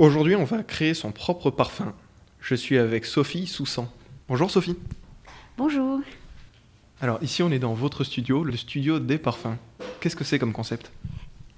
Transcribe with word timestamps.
Aujourd'hui, 0.00 0.34
on 0.34 0.44
va 0.44 0.62
créer 0.62 0.94
son 0.94 1.12
propre 1.12 1.50
parfum. 1.50 1.92
Je 2.40 2.54
suis 2.54 2.78
avec 2.78 3.04
Sophie 3.04 3.46
Soussan. 3.46 3.86
Bonjour 4.28 4.50
Sophie. 4.50 4.74
Bonjour. 5.58 6.00
Alors 7.02 7.22
ici, 7.22 7.42
on 7.42 7.50
est 7.50 7.58
dans 7.58 7.74
votre 7.74 8.02
studio, 8.02 8.42
le 8.42 8.56
studio 8.56 8.98
des 8.98 9.18
parfums. 9.18 9.58
Qu'est-ce 10.00 10.16
que 10.16 10.24
c'est 10.24 10.38
comme 10.38 10.54
concept? 10.54 10.90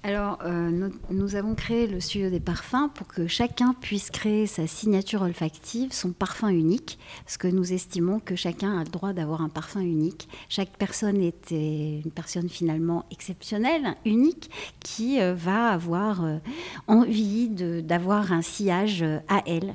Alors, 0.05 0.39
euh, 0.43 0.89
nous, 1.11 1.35
avons 1.37 1.55
créé 1.55 1.87
le 1.87 2.01
studio 2.01 2.29
des 2.29 2.41
parfums 2.41 2.89
pour 2.93 3.07
que 3.07 3.25
chacun 3.25 3.73
puisse 3.73 4.11
créer 4.11 4.47
sa 4.47 4.67
signature 4.67 5.21
olfactive, 5.21 5.93
son 5.93 6.11
parfum 6.11 6.49
unique, 6.49 6.99
parce 7.23 7.37
que 7.37 7.47
nous 7.47 7.71
estimons 7.71 8.19
que 8.19 8.35
chacun 8.35 8.77
a 8.77 8.83
le 8.83 8.89
droit 8.89 9.13
d'avoir 9.13 9.41
un 9.41 9.47
parfum 9.47 9.79
unique. 9.79 10.27
Chaque 10.49 10.71
personne 10.77 11.21
est 11.21 11.51
une 11.51 12.11
personne 12.13 12.49
finalement 12.49 13.05
exceptionnelle, 13.11 13.95
unique, 14.03 14.51
qui 14.81 15.21
euh, 15.21 15.33
va 15.35 15.69
avoir 15.69 16.25
euh, 16.25 16.39
envie 16.87 17.47
d'avoir 17.47 18.33
un 18.33 18.41
sillage 18.41 19.05
à 19.29 19.41
elle, 19.47 19.73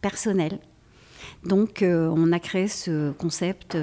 personnel. 0.00 0.60
Donc, 1.44 1.84
on 1.84 2.32
a 2.32 2.38
créé 2.38 2.68
ce 2.68 3.10
concept 3.12 3.76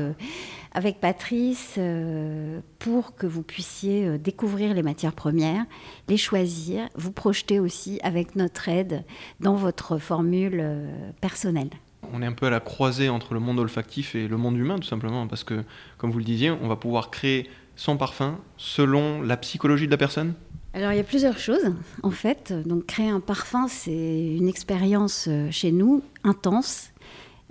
avec 0.71 0.99
Patrice 0.99 1.75
euh, 1.77 2.59
pour 2.77 3.15
que 3.15 3.25
vous 3.25 3.43
puissiez 3.43 4.05
euh, 4.05 4.17
découvrir 4.17 4.73
les 4.73 4.83
matières 4.83 5.13
premières, 5.13 5.65
les 6.07 6.17
choisir, 6.17 6.87
vous 6.95 7.11
projeter 7.11 7.59
aussi 7.59 7.99
avec 8.03 8.35
notre 8.35 8.69
aide 8.69 9.03
dans 9.39 9.55
votre 9.55 9.97
formule 9.97 10.59
euh, 10.61 11.11
personnelle. 11.21 11.69
On 12.13 12.21
est 12.21 12.25
un 12.25 12.33
peu 12.33 12.47
à 12.47 12.49
la 12.49 12.59
croisée 12.59 13.09
entre 13.09 13.33
le 13.33 13.39
monde 13.39 13.59
olfactif 13.59 14.15
et 14.15 14.27
le 14.27 14.37
monde 14.37 14.57
humain, 14.57 14.77
tout 14.77 14.87
simplement, 14.87 15.27
parce 15.27 15.43
que, 15.43 15.63
comme 15.97 16.11
vous 16.11 16.19
le 16.19 16.23
disiez, 16.23 16.49
on 16.49 16.67
va 16.67 16.75
pouvoir 16.75 17.11
créer 17.11 17.49
son 17.75 17.97
parfum 17.97 18.39
selon 18.57 19.21
la 19.21 19.37
psychologie 19.37 19.85
de 19.85 19.91
la 19.91 19.97
personne 19.97 20.33
alors 20.71 20.91
il 20.91 20.97
y 20.97 20.99
a 20.99 21.03
plusieurs 21.03 21.39
choses 21.39 21.73
en 22.03 22.11
fait. 22.11 22.53
Donc 22.53 22.85
créer 22.85 23.09
un 23.09 23.21
parfum, 23.21 23.67
c'est 23.67 24.35
une 24.35 24.47
expérience 24.47 25.27
chez 25.49 25.71
nous 25.71 26.03
intense 26.23 26.91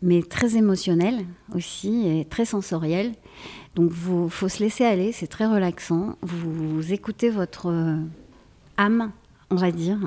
mais 0.02 0.22
très 0.22 0.56
émotionnel 0.56 1.24
aussi 1.54 2.06
et 2.06 2.24
très 2.24 2.44
sensoriel. 2.44 3.12
Donc 3.74 3.92
il 3.92 4.30
faut 4.30 4.48
se 4.48 4.60
laisser 4.60 4.84
aller, 4.84 5.12
c'est 5.12 5.26
très 5.26 5.46
relaxant. 5.46 6.16
Vous, 6.22 6.92
écoutez 6.92 7.30
votre 7.30 7.70
euh, 7.70 7.96
âme, 8.76 9.12
on 9.50 9.56
va 9.56 9.70
dire, 9.70 9.98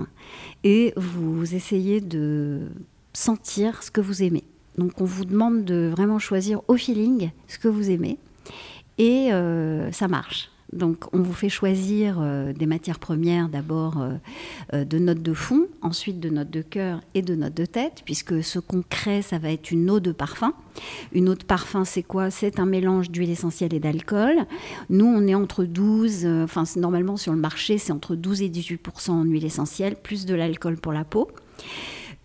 et 0.63 0.93
vous 0.97 1.55
essayez 1.55 2.01
de 2.01 2.67
sentir 3.13 3.83
ce 3.83 3.91
que 3.91 4.01
vous 4.01 4.23
aimez. 4.23 4.43
Donc 4.77 5.01
on 5.01 5.05
vous 5.05 5.25
demande 5.25 5.65
de 5.65 5.89
vraiment 5.91 6.19
choisir 6.19 6.61
au 6.67 6.75
feeling 6.75 7.31
ce 7.47 7.59
que 7.59 7.67
vous 7.67 7.89
aimez, 7.89 8.17
et 8.97 9.33
euh, 9.33 9.91
ça 9.91 10.07
marche. 10.07 10.49
Donc, 10.73 11.13
on 11.13 11.19
vous 11.19 11.33
fait 11.33 11.49
choisir 11.49 12.17
euh, 12.21 12.53
des 12.53 12.65
matières 12.65 12.99
premières, 12.99 13.49
d'abord 13.49 14.01
euh, 14.01 14.13
euh, 14.73 14.85
de 14.85 14.99
notes 14.99 15.21
de 15.21 15.33
fond, 15.33 15.67
ensuite 15.81 16.19
de 16.19 16.29
notes 16.29 16.49
de 16.49 16.61
cœur 16.61 17.01
et 17.13 17.21
de 17.21 17.35
notes 17.35 17.53
de 17.53 17.65
tête, 17.65 18.03
puisque 18.05 18.41
ce 18.41 18.59
qu'on 18.59 18.81
crée, 18.81 19.21
ça 19.21 19.37
va 19.37 19.51
être 19.51 19.71
une 19.71 19.89
eau 19.89 19.99
de 19.99 20.11
parfum. 20.13 20.53
Une 21.11 21.27
eau 21.27 21.35
de 21.35 21.43
parfum, 21.43 21.83
c'est 21.83 22.03
quoi? 22.03 22.31
C'est 22.31 22.59
un 22.59 22.65
mélange 22.65 23.11
d'huile 23.11 23.29
essentielle 23.29 23.73
et 23.73 23.79
d'alcool. 23.79 24.45
Nous, 24.89 25.05
on 25.05 25.27
est 25.27 25.35
entre 25.35 25.65
12, 25.65 26.25
enfin, 26.25 26.63
normalement 26.77 27.17
sur 27.17 27.33
le 27.33 27.39
marché, 27.39 27.77
c'est 27.77 27.91
entre 27.91 28.15
12 28.15 28.41
et 28.43 28.49
18% 28.49 29.11
en 29.11 29.23
huile 29.23 29.45
essentielle, 29.45 29.95
plus 29.95 30.25
de 30.25 30.35
l'alcool 30.35 30.77
pour 30.77 30.93
la 30.93 31.03
peau. 31.03 31.29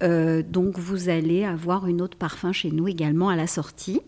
Euh, 0.02 0.42
donc 0.42 0.78
vous 0.78 1.08
allez 1.08 1.44
avoir 1.44 1.86
une 1.86 2.02
autre 2.02 2.18
parfum 2.18 2.52
chez 2.52 2.70
nous 2.70 2.86
également 2.86 3.30
à 3.30 3.36
la 3.36 3.46
sortie, 3.46 4.00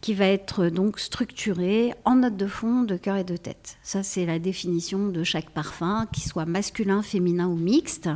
qui 0.00 0.14
va 0.14 0.26
être 0.26 0.68
donc 0.68 0.98
structurée 0.98 1.92
en 2.04 2.16
note 2.16 2.36
de 2.36 2.46
fond, 2.46 2.82
de 2.82 2.96
cœur 2.96 3.16
et 3.16 3.24
de 3.24 3.36
tête. 3.36 3.76
Ça 3.82 4.02
c'est 4.02 4.24
la 4.24 4.38
définition 4.38 5.08
de 5.08 5.24
chaque 5.24 5.50
parfum, 5.50 6.06
qu'il 6.12 6.22
soit 6.22 6.46
masculin, 6.46 7.02
féminin 7.02 7.48
ou 7.48 7.56
mixte. 7.56 8.08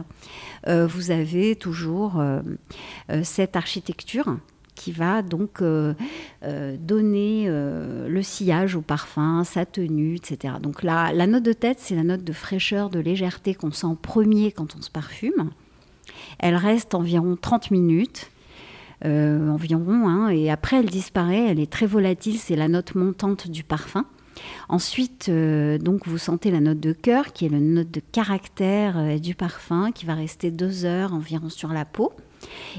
Euh, 0.66 0.86
vous 0.86 1.10
avez 1.10 1.56
toujours 1.56 2.18
euh, 2.18 2.40
cette 3.22 3.56
architecture 3.56 4.36
qui 4.74 4.92
va 4.92 5.20
donc 5.20 5.62
donner 6.78 7.48
le 7.50 8.22
sillage 8.22 8.76
au 8.76 8.80
parfum, 8.80 9.44
sa 9.44 9.66
tenue, 9.66 10.14
etc. 10.14 10.54
Donc 10.62 10.82
la, 10.82 11.12
la 11.12 11.26
note 11.26 11.42
de 11.42 11.52
tête, 11.52 11.76
c'est 11.80 11.94
la 11.94 12.02
note 12.02 12.24
de 12.24 12.32
fraîcheur, 12.32 12.88
de 12.88 12.98
légèreté 12.98 13.52
qu'on 13.52 13.72
sent 13.72 13.86
en 13.86 13.94
premier 13.94 14.52
quand 14.52 14.74
on 14.78 14.80
se 14.80 14.88
parfume. 14.88 15.50
Elle 16.38 16.56
reste 16.56 16.94
environ 16.94 17.36
30 17.40 17.70
minutes. 17.70 18.30
Euh, 19.06 19.48
environ, 19.48 20.08
hein, 20.08 20.28
et 20.28 20.50
après 20.50 20.76
elle 20.76 20.90
disparaît, 20.90 21.46
elle 21.48 21.58
est 21.58 21.72
très 21.72 21.86
volatile, 21.86 22.36
c'est 22.38 22.54
la 22.54 22.68
note 22.68 22.94
montante 22.94 23.48
du 23.48 23.64
parfum. 23.64 24.04
Ensuite, 24.68 25.28
euh, 25.28 25.78
donc 25.78 26.06
vous 26.06 26.18
sentez 26.18 26.50
la 26.50 26.60
note 26.60 26.80
de 26.80 26.92
cœur, 26.92 27.32
qui 27.32 27.46
est 27.46 27.48
la 27.48 27.60
note 27.60 27.90
de 27.90 28.00
caractère 28.00 28.98
euh, 28.98 29.18
du 29.18 29.34
parfum, 29.34 29.90
qui 29.92 30.04
va 30.04 30.14
rester 30.14 30.50
deux 30.50 30.84
heures 30.84 31.14
environ 31.14 31.48
sur 31.48 31.72
la 31.72 31.84
peau. 31.84 32.12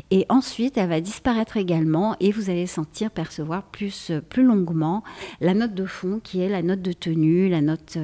Et 0.10 0.26
ensuite, 0.30 0.78
elle 0.78 0.90
va 0.90 1.02
disparaître 1.02 1.58
également 1.58 2.16
et 2.20 2.32
vous 2.32 2.50
allez 2.50 2.68
sentir 2.68 3.12
percevoir 3.12 3.64
plus, 3.64 4.12
plus 4.30 4.44
longuement 4.44 5.04
la 5.40 5.54
note 5.54 5.74
de 5.74 5.86
fond 5.86 6.20
qui 6.24 6.42
est 6.42 6.50
la 6.50 6.62
note 6.62 6.82
de 6.82 6.94
tenue, 6.94 7.50
la 7.50 7.62
note 7.62 7.98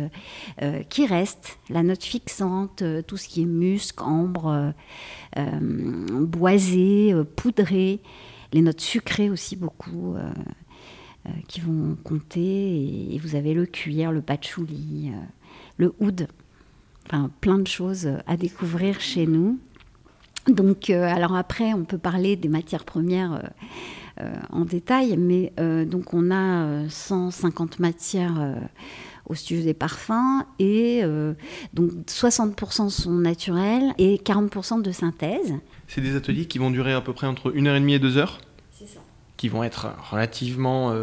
euh, 0.62 0.84
qui 0.90 1.06
reste, 1.06 1.60
la 1.70 1.84
note 1.84 2.04
fixante, 2.04 2.82
euh, 2.82 3.02
tout 3.02 3.18
ce 3.18 3.28
qui 3.28 3.44
est 3.44 3.46
musc, 3.46 4.02
ambre, 4.02 4.74
euh, 5.38 5.60
boisé, 6.22 7.14
poudré, 7.36 8.00
les 8.54 8.62
notes 8.62 8.82
sucrées 8.82 9.30
aussi 9.30 9.56
beaucoup. 9.56 10.16
qui 11.50 11.60
vont 11.60 11.98
compter 12.06 13.14
et, 13.14 13.20
vous 13.20 13.36
avez 13.36 13.54
le 13.54 13.66
cuir, 13.66 14.14
le 14.14 14.22
patchouli, 14.22 15.12
le 15.76 15.94
oud, 16.00 16.30
enfin 17.06 17.30
plein 17.42 17.60
de 17.60 17.68
choses 17.68 18.10
à 18.26 18.38
découvrir 18.38 19.02
chez 19.02 19.28
nous. 19.28 19.60
Donc, 20.48 20.90
euh, 20.90 21.04
alors 21.04 21.36
après, 21.36 21.74
on 21.74 21.84
peut 21.84 21.98
parler 21.98 22.36
des 22.36 22.48
matières 22.48 22.86
premières 22.86 23.34
euh, 23.34 24.22
euh, 24.22 24.34
en 24.50 24.66
détail, 24.66 25.18
mais 25.18 25.54
donc 25.86 26.14
on 26.14 26.32
a 26.32 26.90
150 26.90 27.80
matières 27.80 28.56
au 29.26 29.36
studio 29.36 29.64
des 29.64 29.76
parfums 29.76 30.44
et 30.58 31.04
donc 31.74 31.92
60% 32.08 32.90
sont 32.90 33.14
naturels 33.14 33.94
et 34.00 34.18
40% 34.18 34.82
de 34.82 34.92
synthèse. 34.92 35.54
C'est 35.88 36.02
des 36.02 36.16
ateliers 36.16 36.46
qui 36.46 36.58
vont 36.58 36.72
durer 36.72 36.94
à 36.94 37.02
peu 37.02 37.14
près 37.14 37.28
entre 37.28 37.56
une 37.56 37.68
heure 37.68 37.76
et 37.76 37.80
demie 37.80 37.94
et 37.94 38.00
deux 38.00 38.18
heures. 38.18 38.40
C'est 38.72 38.88
ça. 38.88 39.00
Qui 39.36 39.50
vont 39.50 39.64
être 39.64 39.88
relativement 40.10 40.96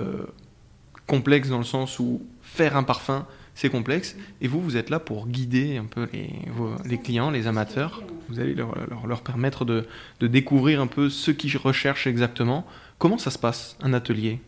complexes 1.06 1.50
dans 1.50 1.58
le 1.58 1.64
sens 1.64 2.00
où 2.00 2.20
faire 2.42 2.76
un 2.76 2.82
parfum, 2.82 3.26
c'est 3.54 3.70
complexe. 3.70 4.16
Et 4.40 4.48
vous, 4.48 4.60
vous 4.60 4.76
êtes 4.76 4.90
là 4.90 4.98
pour 4.98 5.28
guider 5.28 5.76
un 5.76 5.84
peu 5.84 6.08
les, 6.12 6.30
les 6.84 6.98
clients, 6.98 7.30
les 7.30 7.46
amateurs. 7.46 8.02
Vous 8.28 8.40
allez 8.40 8.54
leur, 8.54 8.74
leur, 9.06 9.22
permettre 9.22 9.64
de, 9.64 9.86
de, 10.20 10.26
découvrir 10.26 10.80
un 10.80 10.86
peu 10.86 11.08
ce 11.08 11.30
qu'ils 11.30 11.56
recherchent 11.56 12.06
exactement. 12.06 12.66
Comment 12.98 13.18
ça 13.18 13.30
se 13.30 13.38
passe, 13.38 13.76
un 13.82 13.92
atelier? 13.92 14.40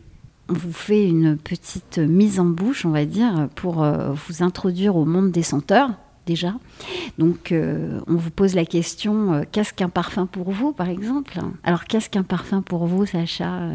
On 0.49 0.53
vous 0.53 0.73
fait 0.73 1.07
une 1.07 1.37
petite 1.37 1.97
mise 1.99 2.39
en 2.39 2.45
bouche, 2.45 2.85
on 2.85 2.89
va 2.89 3.05
dire, 3.05 3.49
pour 3.55 3.83
euh, 3.83 4.13
vous 4.13 4.43
introduire 4.43 4.95
au 4.95 5.05
monde 5.05 5.31
des 5.31 5.43
senteurs, 5.43 5.91
déjà. 6.25 6.55
Donc, 7.17 7.51
euh, 7.51 7.99
on 8.07 8.15
vous 8.15 8.31
pose 8.31 8.55
la 8.55 8.65
question 8.65 9.33
euh, 9.33 9.43
qu'est-ce 9.51 9.73
qu'un 9.73 9.89
parfum 9.89 10.25
pour 10.25 10.51
vous, 10.51 10.71
par 10.71 10.89
exemple? 10.89 11.39
Alors, 11.63 11.83
qu'est-ce 11.85 12.09
qu'un 12.09 12.23
parfum 12.23 12.61
pour 12.61 12.85
vous, 12.87 13.05
Sacha? 13.05 13.69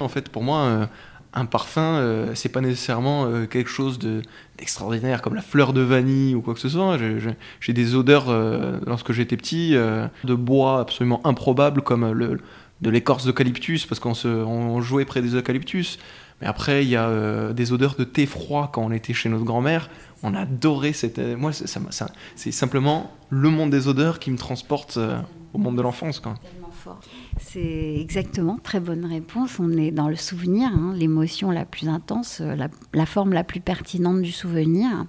En 0.00 0.08
fait, 0.08 0.28
pour 0.28 0.42
moi, 0.42 0.88
un 1.34 1.46
parfum, 1.46 1.96
euh, 1.96 2.30
c'est 2.34 2.48
pas 2.48 2.60
nécessairement 2.60 3.26
euh, 3.26 3.46
quelque 3.46 3.68
chose 3.68 3.98
d'extraordinaire 3.98 5.20
comme 5.20 5.34
la 5.34 5.42
fleur 5.42 5.72
de 5.72 5.80
vanille 5.80 6.34
ou 6.34 6.40
quoi 6.40 6.54
que 6.54 6.60
ce 6.60 6.68
soit. 6.68 6.96
J'ai 7.60 7.72
des 7.72 7.94
odeurs 7.96 8.26
euh, 8.28 8.78
lorsque 8.86 9.12
j'étais 9.12 9.36
petit 9.36 9.72
de 9.72 10.34
bois 10.34 10.80
absolument 10.80 11.20
improbables 11.26 11.82
comme 11.82 12.38
de 12.80 12.90
l'écorce 12.90 13.26
d'eucalyptus 13.26 13.86
parce 13.86 14.00
qu'on 14.00 14.14
on 14.24 14.80
jouait 14.80 15.04
près 15.04 15.22
des 15.22 15.34
eucalyptus. 15.34 15.98
Mais 16.40 16.46
après, 16.46 16.84
il 16.84 16.88
y 16.88 16.96
a 16.96 17.52
des 17.52 17.72
odeurs 17.72 17.94
de 17.96 18.04
thé 18.04 18.26
froid 18.26 18.70
quand 18.72 18.82
on 18.82 18.92
était 18.92 19.12
chez 19.12 19.28
notre 19.28 19.44
grand-mère. 19.44 19.88
On 20.22 20.34
adorait 20.34 20.92
cette. 20.92 21.18
Moi, 21.18 21.50
c'est 21.52 22.52
simplement 22.52 23.12
le 23.30 23.50
monde 23.50 23.70
des 23.70 23.88
odeurs 23.88 24.18
qui 24.18 24.30
me 24.30 24.38
transporte 24.38 24.98
au 25.52 25.58
monde 25.58 25.76
de 25.76 25.82
l'enfance. 25.82 26.22
C'est 27.38 27.96
exactement, 27.98 28.58
très 28.62 28.80
bonne 28.80 29.04
réponse. 29.04 29.58
On 29.58 29.70
est 29.72 29.90
dans 29.90 30.08
le 30.08 30.16
souvenir, 30.16 30.68
hein, 30.68 30.94
l'émotion 30.96 31.50
la 31.50 31.64
plus 31.64 31.88
intense, 31.88 32.40
euh, 32.40 32.56
la, 32.92 33.06
forme 33.06 33.32
la 33.32 33.44
plus 33.44 33.60
pertinente 33.60 34.22
du 34.22 34.32
souvenir. 34.32 35.06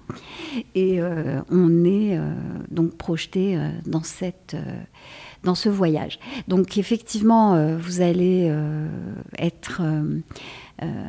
Et 0.74 1.00
euh, 1.00 1.40
on 1.50 1.84
est 1.84 2.16
euh, 2.16 2.32
donc 2.70 2.96
projeté 2.96 3.58
dans, 3.86 4.02
cette, 4.02 4.56
dans 5.42 5.54
ce 5.54 5.68
voyage. 5.68 6.18
Donc 6.48 6.78
effectivement, 6.78 7.76
vous 7.76 8.00
allez 8.00 8.52
être... 9.38 9.82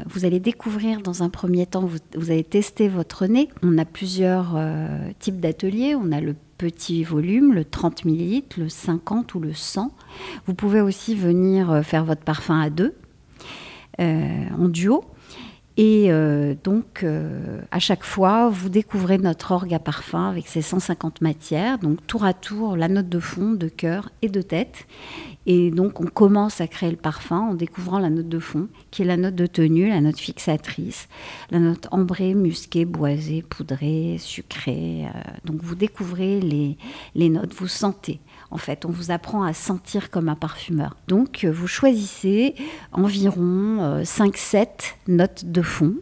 vous 0.07 0.25
allez 0.25 0.39
découvrir 0.39 1.01
dans 1.01 1.23
un 1.23 1.29
premier 1.29 1.65
temps, 1.65 1.85
vous, 1.85 1.97
vous, 2.15 2.31
allez 2.31 2.43
tester 2.43 2.87
votre 2.87 3.25
nez. 3.25 3.49
On 3.63 3.77
a 3.77 3.85
plusieurs 3.85 4.57
types 5.19 5.39
d'ateliers. 5.39 5.95
On 5.95 6.11
a 6.11 6.21
le 6.21 6.35
petit 6.57 7.03
volume, 7.03 7.53
le 7.53 7.65
30 7.65 8.05
ml, 8.05 8.43
le 8.57 8.69
50 8.69 9.35
ou 9.35 9.39
le 9.39 9.53
100. 9.53 9.91
Vous 10.45 10.53
pouvez 10.53 10.81
aussi 10.81 11.15
venir 11.15 11.71
euh, 11.71 11.81
faire 11.81 12.05
votre 12.05 12.21
parfum 12.21 12.59
à 12.59 12.69
deux, 12.69 12.95
euh, 13.99 14.45
en 14.57 14.67
duo. 14.67 15.03
Et 15.77 16.07
euh, 16.09 16.55
donc, 16.63 17.03
euh, 17.03 17.61
à 17.69 17.77
chaque 17.77 18.03
fois, 18.03 18.49
vous 18.49 18.67
découvrez 18.67 19.19
notre 19.19 19.51
orgue 19.51 19.75
à 19.75 19.79
parfum 19.79 20.27
avec 20.27 20.47
ses 20.47 20.63
150 20.63 21.21
matières, 21.21 21.77
donc 21.77 22.05
tour 22.07 22.25
à 22.25 22.33
tour 22.33 22.75
la 22.75 22.87
note 22.87 23.09
de 23.09 23.19
fond, 23.19 23.51
de 23.51 23.67
cœur 23.67 24.09
et 24.23 24.29
de 24.29 24.41
tête. 24.41 24.87
Et 25.45 25.69
donc, 25.69 26.01
on 26.01 26.07
commence 26.07 26.61
à 26.61 26.67
créer 26.67 26.89
le 26.89 26.97
parfum 26.97 27.39
en 27.39 27.53
découvrant 27.53 27.99
la 27.99 28.09
note 28.09 28.27
de 28.27 28.39
fond, 28.39 28.67
qui 28.89 29.03
est 29.03 29.05
la 29.05 29.17
note 29.17 29.35
de 29.35 29.45
tenue, 29.45 29.87
la 29.87 30.01
note 30.01 30.19
fixatrice, 30.19 31.07
la 31.51 31.59
note 31.59 31.87
ambrée, 31.91 32.33
musquée, 32.33 32.83
boisée, 32.83 33.43
poudrée, 33.43 34.17
sucrée. 34.19 35.05
Euh, 35.05 35.19
donc, 35.45 35.61
vous 35.61 35.75
découvrez 35.75 36.41
les, 36.41 36.75
les 37.13 37.29
notes, 37.29 37.53
vous 37.53 37.67
sentez. 37.67 38.19
En 38.51 38.57
fait, 38.57 38.85
on 38.85 38.89
vous 38.89 39.11
apprend 39.11 39.43
à 39.43 39.53
sentir 39.53 40.09
comme 40.09 40.29
un 40.29 40.35
parfumeur. 40.35 40.95
Donc, 41.07 41.43
euh, 41.43 41.51
vous 41.51 41.67
choisissez 41.67 42.55
environ 42.91 44.01
5-7 44.03 44.57
euh, 44.57 44.67
notes 45.07 45.45
de 45.45 45.61
fond 45.61 45.95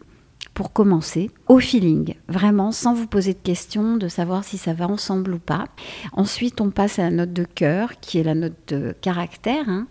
pour 0.56 0.72
commencer, 0.72 1.30
au 1.48 1.58
feeling, 1.58 2.14
vraiment 2.28 2.72
sans 2.72 2.94
vous 2.94 3.06
poser 3.06 3.34
de 3.34 3.38
questions, 3.38 3.98
de 3.98 4.08
savoir 4.08 4.42
si 4.42 4.56
ça 4.56 4.72
va 4.72 4.88
ensemble 4.88 5.34
ou 5.34 5.38
pas. 5.38 5.66
Ensuite, 6.12 6.62
on 6.62 6.70
passe 6.70 6.98
à 6.98 7.02
la 7.02 7.10
note 7.10 7.34
de 7.34 7.44
cœur, 7.44 8.00
qui 8.00 8.16
est 8.18 8.22
la 8.22 8.34
note 8.34 8.56
de 8.68 8.94
caractère. 9.02 9.68
Hein. 9.68 9.86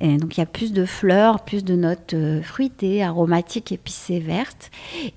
Et 0.00 0.16
donc, 0.16 0.36
il 0.36 0.40
y 0.40 0.42
a 0.42 0.46
plus 0.46 0.72
de 0.72 0.84
fleurs, 0.84 1.44
plus 1.44 1.62
de 1.62 1.76
notes 1.76 2.14
euh, 2.14 2.42
fruitées, 2.42 3.04
aromatiques, 3.04 3.70
épicées, 3.70 4.18
vertes. 4.18 4.72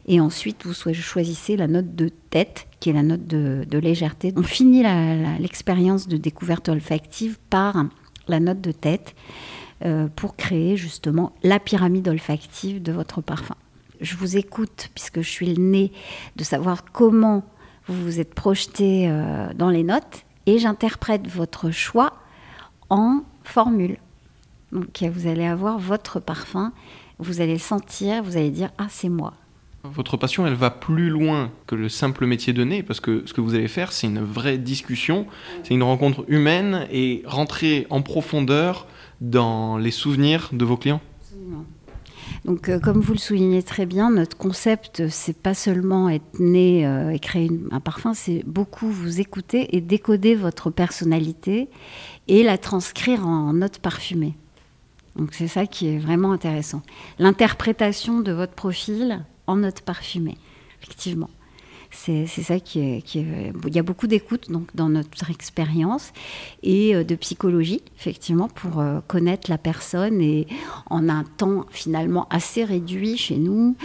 Et 0.06 0.22
ensuite, 0.22 0.68
vous 0.68 0.74
choisissez 0.74 1.58
la 1.58 1.66
note 1.66 1.96
de 1.96 2.10
tête, 2.30 2.68
qui 2.82 2.90
est 2.90 2.94
la 2.94 3.04
note 3.04 3.26
de, 3.26 3.78
légèreté. 3.78 4.34
On 4.36 4.44
finit 4.44 4.84
l'expérience 5.40 6.10
de 6.10 6.18
découverte 6.18 6.68
olfactive 6.68 7.40
par 7.50 7.86
la 8.28 8.42
note 8.42 8.60
de 8.60 8.74
tête 8.74 9.16
euh, 9.86 10.08
pour 10.14 10.36
créer 10.36 10.76
justement 10.76 11.32
la 11.44 11.60
pyramide 11.60 12.10
olfactive 12.10 12.82
de 12.82 12.92
votre 12.92 13.22
parfum 13.22 13.56
je 14.02 14.16
vous 14.16 14.36
écoute, 14.36 14.90
puisque 14.96 15.22
je 15.22 15.30
suis 15.30 15.54
le 15.54 15.62
nez, 15.62 15.92
de 16.36 16.44
savoir 16.44 16.84
comment 16.92 17.44
vous 17.88 18.04
vous 18.04 18.20
êtes 18.20 18.34
projeté 18.34 19.08
euh, 19.08 19.54
dans 19.54 19.70
les 19.70 19.84
notes, 19.84 20.26
et 20.48 20.58
j'interprète 20.58 21.28
votre 21.28 21.72
choix 21.72 22.14
en 22.90 23.22
formule. 23.44 23.98
Donc 24.72 25.04
vous 25.04 25.28
allez 25.28 25.46
avoir 25.46 25.78
votre 25.78 26.20
parfum, 26.20 26.74
vous 27.20 27.42
allez 27.42 27.54
le 27.54 27.60
sentir, 27.60 28.24
vous 28.24 28.38
allez 28.38 28.50
dire 28.50 28.72
ah 28.78 28.88
c'est 28.90 29.10
moi. 29.10 29.34
Votre 29.84 30.16
passion, 30.16 30.46
elle 30.46 30.54
va 30.54 30.70
plus 30.70 31.10
loin 31.10 31.52
que 31.66 31.74
le 31.76 31.90
simple 31.90 32.28
métier 32.28 32.54
de 32.54 32.64
nez, 32.64 32.84
parce 32.84 33.00
que 33.00 33.24
ce 33.26 33.34
que 33.34 33.42
vous 33.42 33.56
allez 33.56 33.68
faire, 33.68 33.92
c'est 33.92 34.08
une 34.08 34.22
vraie 34.22 34.60
discussion, 34.60 35.26
c'est 35.64 35.74
une 35.74 35.84
rencontre 35.84 36.24
humaine 36.28 36.88
et 36.92 37.24
rentrer 37.26 37.88
en 37.90 38.02
profondeur 38.02 38.86
dans 39.22 39.78
les 39.78 39.92
souvenirs 39.92 40.50
de 40.52 40.66
vos 40.66 40.78
clients. 40.78 41.02
Donc, 42.46 42.70
euh, 42.70 42.80
comme 42.80 43.00
vous 43.00 43.14
le 43.14 43.20
soulignez 43.20 43.62
très 43.62 43.86
bien, 43.86 44.10
notre 44.10 44.36
concept, 44.36 45.08
c'est 45.10 45.38
pas 45.38 45.54
seulement 45.54 46.10
être 46.10 46.40
né 46.40 46.86
euh, 46.86 47.12
et 47.12 47.20
créer 47.20 47.52
un 47.72 47.80
parfum, 47.80 48.14
c'est 48.14 48.44
beaucoup 48.48 48.88
vous 48.88 49.20
écouter 49.20 49.76
et 49.76 49.82
décoder 49.82 50.34
votre 50.34 50.70
personnalité 50.72 51.70
et 52.28 52.44
la 52.44 52.58
transcrire 52.58 53.28
en 53.28 53.54
notes 53.54 53.80
parfumées. 53.80 54.36
Donc, 55.16 55.34
c'est 55.34 55.48
ça 55.48 55.68
qui 55.68 55.88
est 55.88 55.98
vraiment 55.98 56.32
intéressant. 56.32 56.82
L'interprétation 57.20 58.22
de 58.22 58.32
votre 58.32 58.54
profil 58.54 59.24
en 59.48 59.58
notes 59.58 59.82
parfumées, 59.82 60.38
effectivement. 60.82 61.30
C'est 61.94 62.26
ça 62.26 62.60
qui 62.60 62.80
est, 62.80 63.02
qui 63.02 63.20
Il 63.20 63.76
y 63.76 63.80
a 63.80 63.84
beaucoup 63.84 64.08
d'écoute 64.08 64.50
donc 64.50 64.70
dans 64.74 64.88
notre 64.88 65.30
expérience 65.30 66.14
et 66.64 66.96
euh, 66.96 67.04
de 67.04 67.16
psychologie, 67.16 67.82
effectivement, 67.98 68.48
pour 68.48 68.80
euh, 68.80 69.02
connaître 69.08 69.52
la 69.52 69.58
personne 69.58 70.22
et 70.22 70.48
en 70.90 71.10
un 71.10 71.24
temps 71.24 71.66
finalement 71.70 72.28
assez 72.30 72.64
réduit 72.64 73.18
chez 73.18 73.36
nous, 73.36 73.76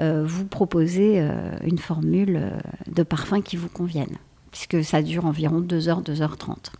euh, 0.00 0.24
vous 0.26 0.44
proposer 0.44 1.22
une 1.64 1.78
formule 1.78 2.52
de 2.88 3.02
parfum 3.02 3.40
qui 3.40 3.56
vous 3.56 3.68
convienne, 3.68 4.16
puisque 4.50 4.82
ça 4.82 5.00
dure 5.00 5.24
environ 5.24 5.60
2 5.60 5.88
heures, 5.88 6.02
2 6.02 6.20
heures 6.20 6.36
30. 6.36 6.72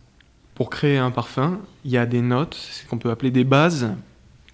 Pour 0.53 0.69
créer 0.69 0.97
un 0.97 1.11
parfum, 1.11 1.59
il 1.85 1.91
y 1.91 1.97
a 1.97 2.05
des 2.05 2.21
notes, 2.21 2.55
ce 2.55 2.85
qu'on 2.87 2.97
peut 2.97 3.09
appeler 3.09 3.31
des 3.31 3.43
bases, 3.43 3.89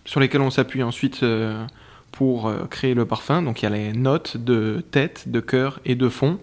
sur 0.06 0.20
lesquelles 0.20 0.42
on 0.42 0.52
s'appuie 0.52 0.84
ensuite 0.84 1.24
pour 2.12 2.48
euh, 2.48 2.66
créer 2.66 2.94
le 2.94 3.06
parfum. 3.06 3.42
Donc 3.42 3.62
il 3.62 3.66
y 3.66 3.68
a 3.68 3.72
les 3.72 3.94
notes 3.94 4.38
de 4.38 4.84
tête, 4.92 5.30
de 5.30 5.40
cœur 5.40 5.80
et 5.86 5.96
de 5.96 6.10
fond. 6.10 6.40